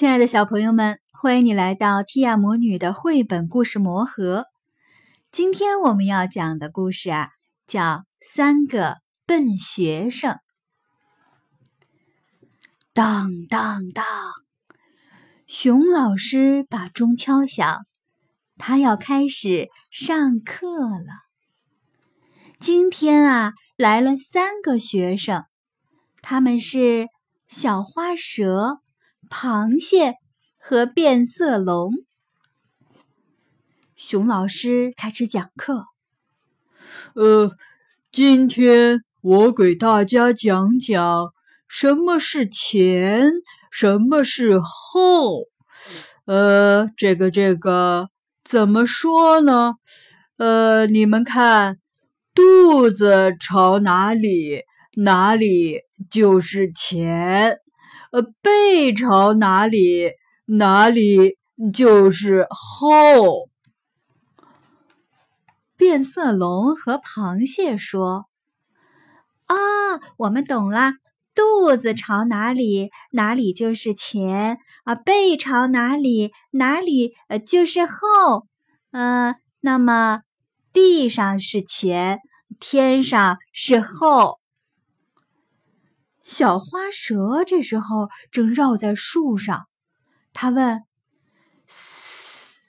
[0.00, 4.46] 亲爱的小朋友们，欢迎你来到蒂亚魔女的绘本故事魔盒。
[5.30, 7.28] 今天我们要讲的故事啊，
[7.66, 7.82] 叫
[8.22, 10.30] 《三个笨学生》。
[12.94, 14.06] 当当当，
[15.46, 17.80] 熊老师把钟敲响，
[18.56, 21.12] 他要开始上课了。
[22.58, 25.44] 今天啊，来了三个学生，
[26.22, 27.08] 他们是
[27.48, 28.80] 小花蛇。
[29.30, 30.16] 螃蟹
[30.58, 31.92] 和变色龙。
[33.94, 35.84] 熊老师开始讲课。
[37.14, 37.52] 呃，
[38.10, 41.32] 今天我给大家讲讲
[41.68, 43.30] 什么是前，
[43.70, 45.44] 什么是后。
[46.24, 48.08] 呃，这个这个
[48.42, 49.74] 怎么说呢？
[50.38, 51.78] 呃，你们看，
[52.34, 54.62] 肚子朝哪里，
[54.96, 57.58] 哪里就是前。
[58.12, 60.10] 呃，背朝哪里，
[60.46, 61.36] 哪里
[61.72, 63.48] 就是后。
[65.76, 68.26] 变色龙和螃蟹说
[69.46, 69.56] ：“啊，
[70.18, 70.92] 我们懂了，
[71.34, 78.46] 肚子朝哪里，哪里就是前啊；背朝哪里，哪里呃就是后。
[78.90, 80.20] 嗯，那么
[80.72, 82.18] 地上是前，
[82.58, 84.39] 天上是后。”
[86.22, 89.66] 小花蛇这时候正绕在树上，
[90.32, 90.82] 它问
[91.66, 92.66] ：“嘶，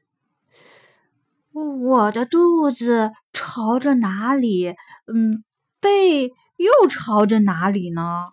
[1.54, 4.76] 我的肚子朝着哪里？
[5.14, 5.44] 嗯，
[5.80, 8.28] 背又朝着哪里呢？”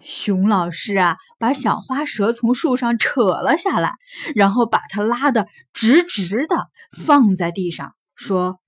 [0.00, 3.94] 熊老师啊，把小花蛇从树上扯了下来，
[4.34, 8.58] 然后把它拉得直直的放在地上，说：“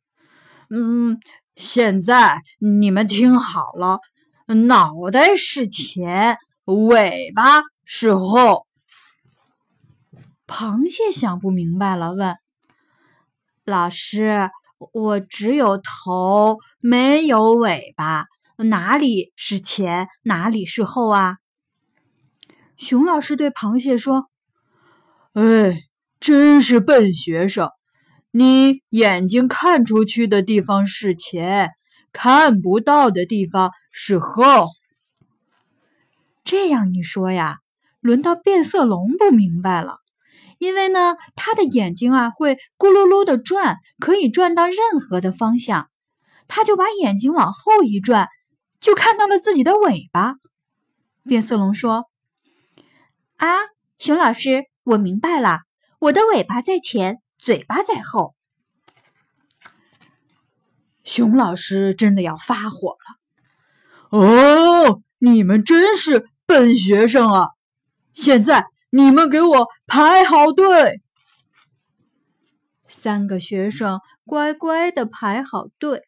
[0.70, 1.20] 嗯，
[1.56, 3.98] 现在你们听好了。”
[4.46, 8.66] 脑袋是前，尾巴是后。
[10.46, 12.36] 螃蟹想不明白了，问
[13.64, 14.50] ：“老师，
[14.92, 18.26] 我只有头，没有尾巴，
[18.58, 21.38] 哪里是前，哪里是后啊？”
[22.76, 24.28] 熊老师对螃蟹说
[25.32, 25.80] ：“哎，
[26.20, 27.70] 真是笨学生！
[28.30, 31.70] 你眼睛看出去的地方是前。”
[32.14, 34.68] 看不到的地方是后，
[36.44, 37.58] 这样一说呀，
[38.00, 39.96] 轮到变色龙不明白了。
[40.58, 45.90] 因为呢，它的眼睛啊会咕噜噜的转，可以转到任何的方向。
[46.46, 48.28] 它就把眼睛往后一转，
[48.80, 50.36] 就看到了自己的尾巴。
[51.24, 52.04] 变色龙说
[53.36, 53.48] ：“啊，
[53.98, 55.62] 熊老师，我明白了，
[55.98, 58.36] 我的尾巴在前，嘴巴在后。”
[61.04, 62.96] 熊老师真的要发火
[64.10, 64.18] 了！
[64.18, 67.48] 哦，你们真是笨学生啊！
[68.14, 71.02] 现在你们给我排好队。
[72.88, 76.04] 三个学生乖乖的排好队，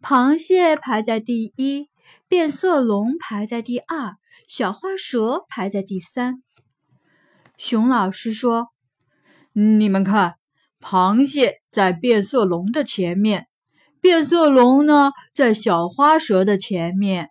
[0.00, 1.90] 螃蟹排在第一，
[2.26, 4.16] 变色龙排在第二，
[4.48, 6.42] 小花蛇排在第三。
[7.58, 8.68] 熊老师说
[9.52, 10.36] ：“你们看，
[10.80, 13.48] 螃蟹在变色龙的前面。”
[14.02, 17.26] 变色龙呢，在小花蛇的前面；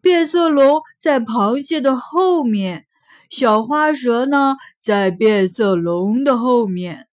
[0.00, 2.86] 变色龙在螃蟹的后面；
[3.28, 7.06] 小花蛇呢，在变色龙的后面。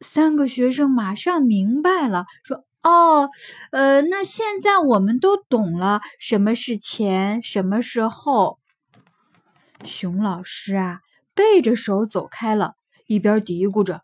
[0.00, 3.28] 三个学生马上明白了，说：“哦，
[3.72, 8.60] 呃，那现在我们都懂了，什么是前，什么是后。”
[9.84, 11.00] 熊老师啊，
[11.34, 12.74] 背着手走开了，
[13.08, 14.02] 一边嘀咕着：“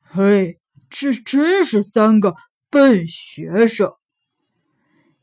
[0.00, 2.36] 嘿，这真是三个。”
[2.70, 3.94] 笨学生，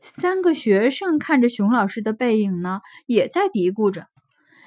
[0.00, 4.08] 三个学生看着熊老师的背影呢，也在嘀咕着：“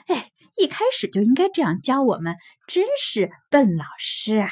[0.07, 4.50] 哎，一开始就应该这样教我们，真是笨老师啊！”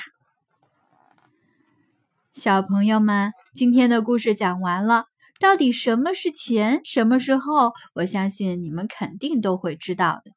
[2.36, 5.06] 小朋友们，今天的故事讲完了，
[5.40, 7.72] 到底什么是前，什么是后？
[7.94, 10.32] 我相信你们肯定都会知道的。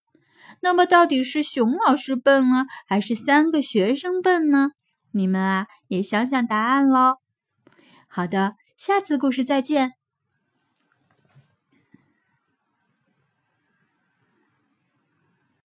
[0.60, 4.70] 那么，到底是熊老师笨呢，还是三个学生笨呢？
[5.10, 7.16] 你们啊，也想想答案喽。
[8.12, 9.99] 好的，下次故事再见。